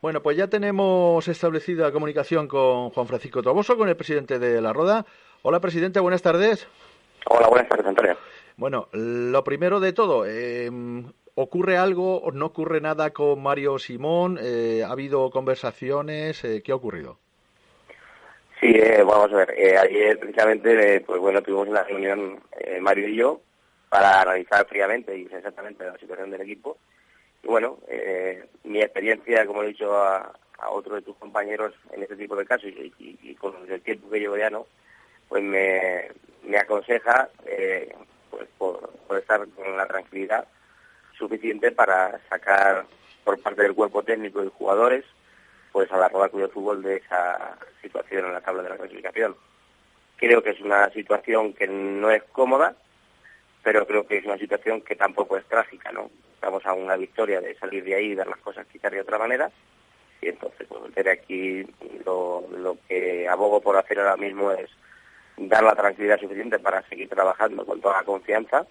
Bueno, 0.00 0.22
pues 0.22 0.36
ya 0.36 0.46
tenemos 0.46 1.26
establecida 1.26 1.90
comunicación 1.90 2.46
con 2.46 2.90
Juan 2.90 3.08
Francisco 3.08 3.42
Toboso, 3.42 3.76
con 3.76 3.88
el 3.88 3.96
presidente 3.96 4.38
de 4.38 4.60
la 4.60 4.72
Roda. 4.72 5.04
Hola, 5.42 5.58
presidente, 5.58 5.98
buenas 5.98 6.22
tardes. 6.22 6.68
Hola, 7.26 7.48
buenas 7.48 7.68
tardes, 7.68 7.84
Antonio. 7.84 8.16
Bueno, 8.56 8.88
lo 8.92 9.42
primero 9.42 9.80
de 9.80 9.92
todo, 9.92 10.24
eh, 10.24 10.70
¿ocurre 11.34 11.78
algo 11.78 12.18
o 12.18 12.30
no 12.30 12.46
ocurre 12.46 12.80
nada 12.80 13.10
con 13.10 13.42
Mario 13.42 13.80
Simón? 13.80 14.38
Eh, 14.40 14.84
¿Ha 14.86 14.92
habido 14.92 15.30
conversaciones? 15.30 16.44
Eh, 16.44 16.62
¿Qué 16.62 16.70
ha 16.70 16.76
ocurrido? 16.76 17.18
Sí, 18.60 18.72
vamos 18.98 19.32
a 19.32 19.36
ver. 19.36 19.50
ayer, 19.78 20.16
precisamente, 20.20 21.00
pues 21.00 21.20
bueno, 21.20 21.42
tuvimos 21.42 21.66
una 21.66 21.82
reunión 21.82 22.40
Mario 22.80 23.08
y 23.08 23.16
yo 23.16 23.40
para 23.88 24.20
analizar 24.22 24.64
fríamente 24.68 25.16
y 25.18 25.22
exactamente 25.24 25.84
la 25.84 25.98
situación 25.98 26.30
del 26.30 26.42
equipo 26.42 26.78
y 27.42 27.46
bueno, 27.46 27.78
eh, 27.88 28.48
mi 28.64 28.80
experiencia, 28.80 29.46
como 29.46 29.62
he 29.62 29.68
dicho 29.68 29.96
a, 29.96 30.32
a 30.58 30.70
otros 30.70 30.96
de 30.96 31.02
tus 31.02 31.16
compañeros 31.16 31.72
en 31.92 32.02
este 32.02 32.16
tipo 32.16 32.36
de 32.36 32.44
casos 32.44 32.70
y, 32.70 33.34
con 33.36 33.54
el 33.68 33.80
tiempo 33.80 34.10
que 34.10 34.20
llevo 34.20 34.36
ya, 34.36 34.50
¿no? 34.50 34.66
Pues 35.28 35.42
me, 35.42 36.10
aconseja 36.58 37.28
eh, 37.46 37.94
pues 38.30 38.48
por, 38.58 38.90
estar 39.16 39.46
con 39.50 39.76
la 39.76 39.86
tranquilidad 39.86 40.46
suficiente 41.16 41.70
para 41.70 42.20
sacar 42.28 42.86
por 43.24 43.40
parte 43.40 43.62
del 43.62 43.74
cuerpo 43.74 44.02
técnico 44.02 44.42
y 44.42 44.48
jugadores 44.48 45.04
pues 45.72 45.90
a 45.92 45.98
la 45.98 46.08
Roda 46.08 46.28
de 46.28 46.48
Fútbol 46.48 46.82
de 46.82 46.96
esa 46.96 47.56
situación 47.82 48.26
en 48.26 48.32
la 48.32 48.40
tabla 48.40 48.62
de 48.62 48.70
la 48.70 48.76
clasificación. 48.76 49.36
Creo 50.16 50.42
que 50.42 50.50
es 50.50 50.60
una 50.60 50.90
situación 50.90 51.52
que 51.52 51.68
no 51.68 52.10
es 52.10 52.22
cómoda, 52.24 52.74
pero 53.62 53.86
creo 53.86 54.06
que 54.06 54.16
es 54.16 54.24
una 54.24 54.38
situación 54.38 54.80
que 54.80 54.96
tampoco 54.96 55.36
es 55.36 55.44
trágica, 55.44 55.92
¿no? 55.92 56.10
Estamos 56.38 56.64
a 56.66 56.72
una 56.72 56.94
victoria 56.94 57.40
de 57.40 57.56
salir 57.56 57.82
de 57.82 57.96
ahí 57.96 58.12
y 58.12 58.14
ver 58.14 58.28
las 58.28 58.38
cosas 58.38 58.64
quizás 58.70 58.92
de 58.92 59.00
otra 59.00 59.18
manera, 59.18 59.50
y 60.22 60.28
entonces, 60.28 60.68
pues, 60.68 60.94
desde 60.94 61.10
aquí 61.10 61.66
lo, 62.06 62.78
que 62.86 63.28
abogo 63.28 63.60
por 63.60 63.76
hacer 63.76 63.98
ahora 63.98 64.16
mismo 64.16 64.52
es 64.52 64.70
dar 65.36 65.64
la 65.64 65.74
tranquilidad 65.74 66.20
suficiente 66.20 66.60
para 66.60 66.82
seguir 66.82 67.08
trabajando 67.08 67.66
con 67.66 67.80
toda 67.80 67.98
la 67.98 68.04
confianza, 68.04 68.64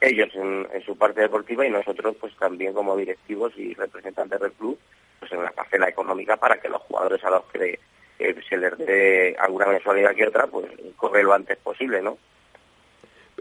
ellos 0.00 0.30
en, 0.34 0.66
su 0.84 0.98
parte 0.98 1.20
deportiva 1.20 1.64
y 1.64 1.70
nosotros, 1.70 2.16
pues 2.20 2.36
también 2.38 2.72
como 2.72 2.96
directivos 2.96 3.52
y 3.56 3.74
representantes 3.74 4.40
del 4.40 4.52
club, 4.52 4.76
pues 5.20 5.30
en 5.30 5.44
la 5.44 5.52
parcela 5.52 5.88
económica 5.88 6.36
para 6.36 6.60
que 6.60 6.68
los 6.68 6.82
jugadores 6.82 7.22
a 7.22 7.30
los 7.30 7.44
que 7.52 7.78
se 8.18 8.56
les 8.56 8.76
dé 8.78 9.36
alguna 9.38 9.66
mensualidad 9.66 10.12
que 10.16 10.26
otra, 10.26 10.48
pues 10.48 10.66
corre 10.96 11.22
lo 11.22 11.34
antes 11.34 11.56
posible, 11.58 12.02
¿no? 12.02 12.18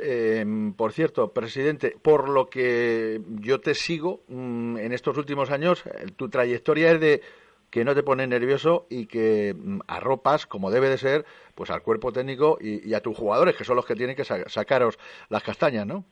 Eh, 0.01 0.45
por 0.75 0.91
cierto, 0.91 1.31
presidente, 1.31 1.95
por 2.01 2.29
lo 2.29 2.49
que 2.49 3.21
yo 3.39 3.61
te 3.61 3.73
sigo 3.75 4.21
mm, 4.27 4.77
en 4.77 4.91
estos 4.91 5.17
últimos 5.17 5.51
años, 5.51 5.85
eh, 5.85 6.07
tu 6.15 6.29
trayectoria 6.29 6.91
es 6.91 6.99
de 6.99 7.21
que 7.69 7.85
no 7.85 7.95
te 7.95 8.03
pone 8.03 8.27
nervioso 8.27 8.87
y 8.89 9.05
que 9.05 9.55
mm, 9.57 9.79
arropas, 9.87 10.45
como 10.45 10.71
debe 10.71 10.89
de 10.89 10.97
ser, 10.97 11.25
pues 11.55 11.69
al 11.69 11.81
cuerpo 11.81 12.11
técnico 12.11 12.57
y, 12.59 12.93
a 12.93 13.01
tus 13.01 13.17
jugadores, 13.17 13.55
que 13.55 13.63
son 13.63 13.77
los 13.77 13.85
que 13.85 13.95
tienen 13.95 14.15
que 14.15 14.25
sacaros 14.25 14.99
las 15.29 15.43
castañas, 15.43 15.85
¿no? 15.85 16.03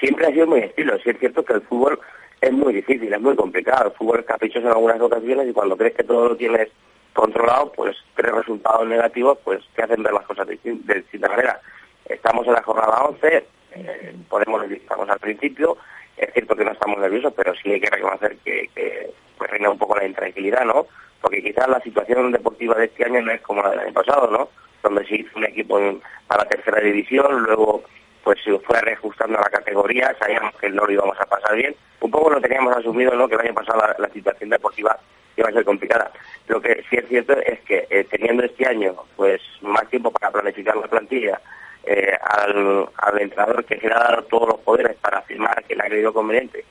Siempre 0.00 0.26
ha 0.26 0.30
sido 0.30 0.46
muy 0.46 0.60
estilo. 0.60 0.96
Sí 0.98 1.10
es 1.10 1.18
cierto 1.18 1.44
que 1.44 1.54
el 1.54 1.62
fútbol 1.62 2.00
es 2.40 2.52
muy 2.52 2.72
difícil, 2.72 3.12
es 3.12 3.20
muy 3.20 3.36
complicado. 3.36 3.86
El 3.88 3.96
fútbol 3.96 4.20
es 4.20 4.26
caprichoso 4.26 4.66
en 4.66 4.72
algunas 4.72 5.00
ocasiones 5.00 5.48
y 5.48 5.52
cuando 5.52 5.76
crees 5.76 5.94
que 5.94 6.04
todo 6.04 6.30
lo 6.30 6.36
tienes 6.36 6.68
controlado, 7.12 7.70
pues 7.72 7.96
tres 8.16 8.32
resultados 8.32 8.86
negativos, 8.88 9.38
pues 9.44 9.62
te 9.76 9.82
hacen 9.82 10.02
ver 10.02 10.12
las 10.12 10.26
cosas 10.26 10.46
de 10.46 10.58
distinta 10.62 11.28
manera. 11.28 11.60
Estamos 12.06 12.46
en 12.46 12.52
la 12.52 12.62
jornada 12.62 13.04
11, 13.04 13.46
eh, 13.74 14.14
podemos 14.28 14.70
estamos 14.70 15.08
al 15.08 15.18
principio, 15.18 15.76
es 16.16 16.32
cierto 16.32 16.56
que 16.56 16.64
no 16.64 16.72
estamos 16.72 16.98
nerviosos, 16.98 17.32
pero 17.36 17.54
sí 17.54 17.72
hay 17.72 17.80
que 17.80 17.90
reconocer 17.90 18.36
que, 18.44 19.12
pues 19.38 19.50
reina 19.50 19.70
un 19.70 19.78
poco 19.78 19.96
la 19.96 20.06
intranquilidad, 20.06 20.64
¿no? 20.64 20.86
Porque 21.20 21.42
quizás 21.42 21.68
la 21.68 21.80
situación 21.80 22.32
deportiva 22.32 22.74
de 22.74 22.86
este 22.86 23.04
año 23.04 23.22
no 23.22 23.32
es 23.32 23.40
como 23.40 23.62
la 23.62 23.70
del 23.70 23.80
año 23.80 23.92
pasado, 23.92 24.30
¿no? 24.30 24.48
Donde 24.82 25.06
se 25.06 25.16
hizo 25.16 25.38
un 25.38 25.44
equipo 25.44 25.80
para 26.26 26.44
la 26.44 26.48
tercera 26.48 26.80
división, 26.80 27.42
luego 27.44 27.82
pues 28.22 28.38
se 28.44 28.56
fue 28.60 28.80
reajustando 28.80 29.38
a 29.38 29.42
la 29.42 29.50
categoría, 29.50 30.14
sabíamos 30.18 30.54
que 30.56 30.70
no 30.70 30.86
lo 30.86 30.92
íbamos 30.92 31.18
a 31.20 31.26
pasar 31.26 31.56
bien. 31.56 31.74
Un 32.00 32.10
poco 32.10 32.30
lo 32.30 32.40
teníamos 32.40 32.76
asumido, 32.76 33.14
¿no? 33.14 33.28
Que 33.28 33.34
el 33.34 33.40
año 33.40 33.54
pasado 33.54 33.82
la, 33.98 34.08
situación 34.10 34.50
deportiva 34.50 34.96
iba 35.36 35.48
a 35.48 35.52
ser 35.52 35.64
complicada. 35.64 36.10
Lo 36.46 36.60
que 36.60 36.84
sí 36.88 36.96
es 36.96 37.08
cierto 37.08 37.32
es 37.38 37.60
que 37.60 37.86
eh, 37.90 38.04
teniendo 38.10 38.44
este 38.44 38.66
año 38.66 38.94
pues 39.16 39.40
más 39.62 39.88
tiempo 39.88 40.10
para 40.10 40.30
planificar 40.30 40.76
la 40.76 40.88
plantilla, 40.88 41.40
eh, 41.84 42.16
al, 42.20 42.88
al, 42.96 43.20
entrenador 43.20 43.64
que 43.64 43.78
se 43.78 43.88
le 43.88 43.94
ha 43.94 43.98
dado 43.98 44.22
todos 44.24 44.48
los 44.48 44.60
poderes 44.60 44.96
para 44.96 45.18
afirmar 45.18 45.64
que 45.64 45.74
le 45.74 45.82
ha 45.82 45.86
creído 45.86 46.12
conveniente 46.12 46.64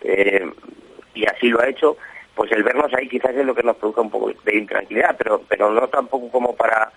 eh, 0.00 0.50
y 1.14 1.26
así 1.26 1.48
lo 1.48 1.60
ha 1.60 1.68
hecho, 1.68 1.96
pues 2.34 2.52
el 2.52 2.62
vernos 2.62 2.92
ahí 2.94 3.08
quizás 3.08 3.34
es 3.34 3.44
lo 3.44 3.54
que 3.54 3.62
nos 3.62 3.76
produce 3.76 4.00
un 4.00 4.10
poco 4.10 4.30
de 4.44 4.56
intranquilidad, 4.56 5.16
pero 5.16 5.42
pero 5.48 5.70
no 5.70 5.88
tampoco 5.88 6.30
como 6.30 6.54
para, 6.54 6.92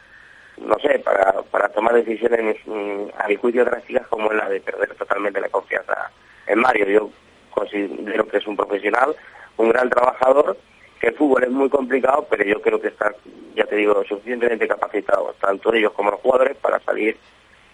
no 0.57 0.77
sé, 0.79 0.99
para, 0.99 1.41
para 1.43 1.69
tomar 1.69 1.93
decisiones 1.93 2.57
mm, 2.65 3.05
a 3.17 3.27
mi 3.27 3.35
juicio 3.35 3.65
drásticas 3.65 4.07
como 4.07 4.31
es 4.31 4.37
la 4.37 4.49
de 4.49 4.59
perder 4.59 4.93
totalmente 4.95 5.39
la 5.39 5.49
confianza 5.49 6.11
en 6.47 6.59
Mario. 6.59 6.85
Yo 6.87 7.09
considero 7.51 8.27
que 8.27 8.37
es 8.37 8.47
un 8.47 8.57
profesional, 8.57 9.15
un 9.57 9.69
gran 9.69 9.89
trabajador, 9.89 10.57
que 10.99 11.07
el 11.07 11.15
fútbol 11.15 11.43
es 11.43 11.49
muy 11.49 11.69
complicado, 11.69 12.27
pero 12.29 12.43
yo 12.43 12.61
creo 12.61 12.79
que 12.81 12.89
está, 12.89 13.13
ya 13.55 13.65
te 13.65 13.77
digo, 13.77 14.03
suficientemente 14.03 14.67
capacitado, 14.67 15.33
tanto 15.39 15.73
ellos 15.73 15.93
como 15.93 16.11
los 16.11 16.19
jugadores, 16.19 16.57
para 16.57 16.79
salir 16.81 17.17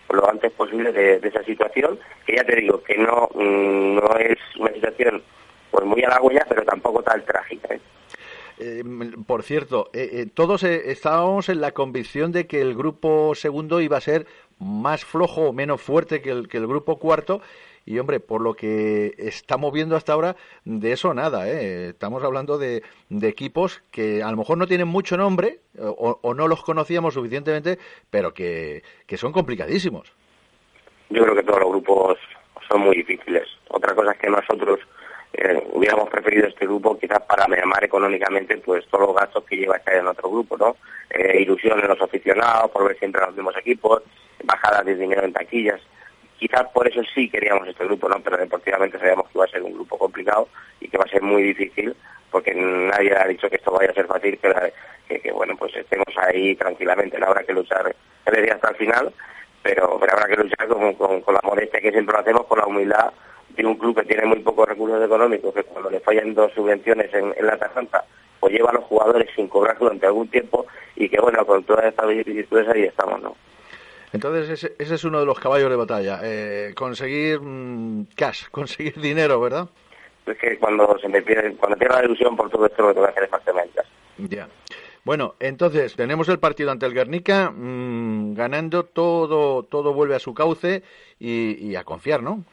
lo 0.10 0.30
antes 0.30 0.52
posible 0.52 0.92
de, 0.92 1.20
esa 1.22 1.44
situación, 1.44 2.00
que 2.26 2.36
ya 2.36 2.44
te 2.44 2.56
digo 2.56 2.82
que 2.84 2.98
no, 2.98 3.30
mm, 3.34 3.96
no 3.96 4.18
es 4.18 4.38
una 4.60 4.72
situación 4.74 5.22
pues 5.72 5.86
muy 5.86 6.04
halagüeña, 6.04 6.46
pero 6.48 6.64
tampoco 6.64 7.04
tan 7.04 7.24
trágica. 7.26 7.74
¿eh? 7.76 7.82
Eh, 8.58 8.84
por 9.28 9.44
cierto, 9.44 9.90
eh, 9.94 10.28
todos 10.34 10.64
estábamos 10.64 11.50
en 11.50 11.60
la 11.60 11.72
convicción 11.72 12.32
de 12.32 12.48
que 12.48 12.62
el 12.62 12.76
grupo 12.76 13.36
segundo 13.36 13.82
iba 13.82 13.98
a 13.98 14.02
ser 14.02 14.26
más 14.60 15.04
flojo 15.04 15.50
o 15.50 15.54
menos 15.54 15.82
fuerte 15.82 16.22
que 16.22 16.30
el, 16.30 16.48
que 16.48 16.58
el 16.58 16.68
grupo 16.68 16.98
cuarto 16.98 17.42
y 17.86 18.00
hombre, 18.00 18.20
por 18.20 18.42
lo 18.42 18.56
que 18.56 19.14
estamos 19.18 19.72
viendo 19.72 19.96
hasta 19.96 20.14
ahora, 20.14 20.36
de 20.64 20.92
eso 20.92 21.14
nada. 21.14 21.48
¿eh? 21.48 21.90
Estamos 21.90 22.24
hablando 22.24 22.58
de, 22.58 22.84
equipos 23.22 23.84
que 23.92 24.24
a 24.24 24.32
lo 24.32 24.38
mejor 24.38 24.58
no 24.58 24.66
tienen 24.66 24.88
mucho 24.88 25.18
nombre 25.18 25.60
o, 25.78 26.34
no 26.34 26.48
los 26.48 26.64
conocíamos 26.64 27.14
suficientemente, 27.14 27.78
pero 28.10 28.34
que, 28.34 28.82
son 29.18 29.32
complicadísimos. 29.32 30.12
Yo 31.10 31.24
creo 31.24 31.36
que 31.36 31.44
todos 31.44 31.60
los 31.60 31.70
grupos 31.70 32.18
son 32.68 32.82
muy 32.82 32.98
difíciles. 32.98 33.48
Otra 33.68 33.94
cosa 33.94 34.14
es 34.14 34.18
que 34.18 34.30
nosotros 34.30 34.80
eh, 35.34 35.64
hubiéramos 35.72 36.10
preferido 36.10 36.48
este 36.48 36.66
grupo 36.66 36.98
quizás 36.98 37.22
para 37.22 37.48
mermar 37.48 37.84
económicamente 37.84 38.58
pues 38.58 38.88
todos 38.88 39.08
los 39.08 39.16
gastos 39.16 39.44
que 39.44 39.58
lleva 39.58 39.78
estar 39.78 39.96
en 39.96 40.08
otro 40.08 40.30
grupo, 40.32 40.58
¿no? 40.58 40.76
Eh, 41.12 41.42
ilusión 41.42 41.80
en 41.80 41.88
los 41.88 42.02
aficionados 42.02 42.72
por 42.72 42.88
ver 42.88 42.98
siempre 42.98 43.22
los 43.22 43.36
mismos 43.36 43.56
equipos, 43.58 44.02
bajadas 44.44 44.86
de 44.86 44.96
dinero 44.96 45.24
en 45.24 45.34
taquillas 45.34 45.80
quizás 46.40 46.68
por 46.74 46.88
eso 46.88 47.02
sí 47.14 47.30
queríamos 47.30 47.68
este 47.68 47.86
grupo, 47.86 48.10
¿no? 48.10 48.20
Pero 48.20 48.38
deportivamente 48.38 49.00
sabíamos 49.00 49.28
que 49.28 49.38
iba 49.38 49.46
a 49.46 49.50
ser 49.50 49.64
un 49.64 49.74
grupo 49.74 49.98
complicado 49.98 50.50
y 50.80 50.88
que 50.88 50.98
va 50.98 51.06
a 51.06 51.10
ser 51.10 51.22
muy 51.22 51.44
difícil 51.44 51.96
porque 52.36 52.54
nadie 52.54 53.16
ha 53.16 53.26
dicho 53.28 53.50
que 53.50 53.56
esto 53.56 53.72
vaya 53.72 53.92
a 53.92 53.94
ser 53.94 54.08
fácil, 54.08 54.38
que, 55.08 55.32
bueno, 55.32 55.56
pues 55.58 55.74
estemos 55.74 56.08
ahí 56.18 56.54
tranquilamente, 56.58 57.18
no 57.18 57.28
habrá 57.28 57.46
que 57.46 57.54
luchar 57.54 57.96
el 58.26 58.52
hasta 58.52 58.72
el 58.72 58.76
final, 58.76 59.14
pero, 59.64 59.98
pero 59.98 60.12
habrá 60.12 60.28
que 60.28 60.44
luchar 60.44 60.68
con, 60.68 61.22
con, 61.22 61.34
la 61.34 61.40
modestia 61.44 61.80
que 61.80 61.92
siempre 61.92 62.12
lo 62.12 62.20
hacemos, 62.20 62.46
con 62.46 62.60
la 62.60 62.66
humildad 62.66 63.14
de 63.56 63.66
un 63.66 63.78
club 63.78 63.96
que 63.96 64.06
tiene 64.06 64.26
muy 64.26 64.40
pocos 64.40 64.68
recursos 64.68 65.02
económicos, 65.02 65.54
que 65.54 65.64
cuando 65.64 65.90
le 65.90 66.02
fallan 66.02 66.34
dos 66.34 66.52
subvenciones 66.52 67.14
en, 67.14 67.34
la 67.40 67.56
Tajanta, 67.56 68.04
pues 68.42 68.52
lleva 68.52 68.72
a 68.72 68.74
los 68.74 68.84
jugadores 68.84 69.30
sin 69.34 69.48
cobrar 69.48 69.78
durante 69.78 70.06
algún 70.06 70.28
tiempo 70.28 70.66
y 70.98 71.08
que 71.08 71.22
bueno, 71.22 71.46
con 71.46 71.64
todas 71.64 71.86
estas 71.86 72.10
vicisitudes 72.10 72.68
ahí 72.68 72.84
estamos, 72.84 73.22
¿no? 73.22 73.38
Entonces 74.14 74.50
ese, 74.50 74.76
ese, 74.80 74.96
es 74.96 75.04
uno 75.04 75.20
de 75.20 75.26
los 75.26 75.40
caballos 75.40 75.70
de 75.70 75.76
batalla, 75.76 76.20
eh, 76.24 76.74
conseguir 76.76 77.40
mm, 77.42 78.08
cash, 78.16 78.46
conseguir 78.52 79.00
dinero, 79.00 79.40
¿verdad? 79.40 79.68
Es 80.26 80.38
que 80.38 80.58
cuando 80.58 80.98
se 81.00 81.08
me 81.08 81.22
pierde, 81.22 81.56
cuando 81.56 81.78
pierde 81.78 81.96
la 81.96 82.06
ilusión 82.06 82.36
por 82.36 82.50
todo 82.50 82.66
esto 82.66 82.82
lo 82.82 82.88
que 82.90 82.94
tengo 82.96 83.08
que 83.08 83.36
hacer 83.36 83.56
es. 84.18 84.30
Ya. 84.30 84.48
Bueno, 85.04 85.36
entonces 85.40 85.96
tenemos 85.96 86.30
el 86.30 86.40
partido 86.40 86.72
ante 86.72 86.88
el 86.88 86.94
Guernica, 86.94 87.52
mmm, 87.52 88.34
ganando 88.34 88.86
todo, 88.86 89.64
todo 89.64 89.94
vuelve 89.94 90.16
a 90.16 90.20
su 90.20 90.34
cauce 90.34 90.82
y, 91.20 91.70
y 91.70 91.76
a 91.76 91.84
confiar, 91.84 92.24
¿no? 92.24 92.44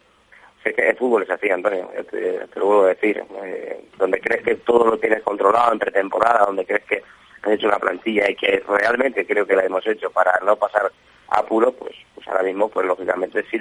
Sé 0.63 0.75
que 0.75 0.89
el 0.89 0.97
fútbol 0.97 1.23
es 1.25 1.31
así, 1.31 1.51
Antonio, 1.51 1.91
te, 2.11 2.47
lo 2.57 2.67
vuelvo 2.67 2.85
a 2.85 2.89
decir. 2.89 3.25
Eh, 3.43 3.85
donde 3.99 4.21
crees 4.21 4.43
que 4.43 4.55
todo 4.57 4.87
lo 4.87 4.99
tienes 4.99 5.23
controlado 5.23 5.73
en 5.73 5.79
pretemporada, 5.79 6.47
donde 6.47 6.65
crees 6.65 6.85
que 6.85 7.03
has 7.43 7.53
hecho 7.53 7.67
una 7.67 7.79
plantilla 7.79 8.31
y 8.31 8.37
que 8.37 8.63
realmente 8.69 9.27
creo 9.27 9.47
que 9.47 9.57
la 9.57 9.65
hemos 9.65 9.87
hecho 9.87 10.11
para 10.11 10.39
no 10.45 10.57
pasar 10.57 10.93
apuro, 11.33 11.73
pues, 11.73 11.95
pues 12.15 12.27
ahora 12.29 12.43
mismo, 12.43 12.69
pues 12.69 12.87
lógicamente 12.87 13.45
sí, 13.51 13.59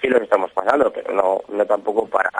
sí 0.00 0.08
los 0.08 0.22
estamos 0.22 0.50
pasando, 0.52 0.92
pero 0.92 1.12
no, 1.12 1.40
no 1.48 1.66
tampoco 1.66 2.06
para, 2.06 2.30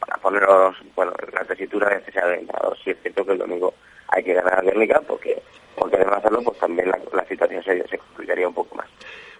para 0.00 0.16
ponernos 0.20 0.76
bueno, 0.94 1.12
la 1.32 1.44
tesitura 1.44 1.90
necesaria 1.90 2.30
del 2.30 2.40
entrenador. 2.40 2.76
Sí 2.82 2.90
es 2.90 2.98
cierto 3.02 3.24
que 3.24 3.32
el 3.32 3.38
domingo 3.38 3.74
hay 4.08 4.22
que 4.22 4.34
ganar 4.34 4.58
a 4.58 4.62
Guernica 4.62 5.00
porque, 5.06 5.42
porque 5.76 5.96
de 5.98 6.04
no 6.04 6.14
hacerlo, 6.14 6.42
pues 6.42 6.58
también 6.58 6.90
la, 7.12 7.24
situación 7.26 7.62
se, 7.62 7.86
se 7.88 7.98
complicaría 7.98 8.48
un 8.48 8.54
poco 8.54 8.74
más. 8.74 8.88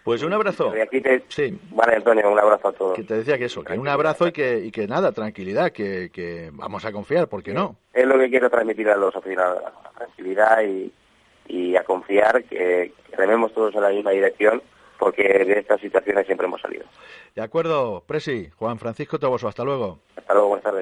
Pues 0.04 0.22
un 0.22 0.32
abrazo. 0.32 0.72
Aquí 0.82 1.02
sí. 1.28 1.58
Vale, 1.70 1.96
Antonio, 1.96 2.30
un 2.30 2.38
abrazo 2.38 2.68
a 2.68 2.72
todos. 2.72 2.96
Que 2.96 3.02
te 3.02 3.14
decía 3.14 3.36
que 3.36 3.44
eso, 3.44 3.62
que 3.62 3.78
un 3.78 3.88
abrazo 3.88 4.28
y 4.28 4.32
que, 4.32 4.58
y 4.58 4.70
que 4.70 4.86
nada, 4.86 5.12
tranquilidad, 5.12 5.70
que, 5.70 6.10
que 6.10 6.50
vamos 6.52 6.84
a 6.86 6.92
confiar, 6.92 7.28
¿por 7.28 7.42
qué 7.42 7.52
no? 7.52 7.76
Es 7.92 8.06
lo 8.06 8.18
que 8.18 8.30
quiero 8.30 8.48
transmitir 8.48 8.88
a 8.88 8.96
los 8.96 9.14
aficionados, 9.14 9.62
la 9.62 9.90
tranquilidad 9.98 10.62
y, 10.62 10.92
y 11.48 11.76
a 11.76 11.84
confiar, 11.84 12.44
que 12.44 12.92
rememos 13.12 13.52
todos 13.52 13.74
en 13.74 13.82
la 13.82 13.90
misma 13.90 14.12
dirección 14.12 14.62
porque 14.98 15.22
de 15.22 15.58
estas 15.58 15.80
situaciones 15.80 16.26
siempre 16.26 16.46
hemos 16.46 16.60
salido. 16.60 16.84
De 17.34 17.42
acuerdo, 17.42 18.02
Presi, 18.06 18.50
Juan 18.56 18.78
Francisco 18.78 19.18
Toboso, 19.18 19.48
hasta 19.48 19.64
luego. 19.64 19.98
Hasta 20.16 20.34
luego, 20.34 20.48
buenas 20.48 20.64
tardes. 20.64 20.78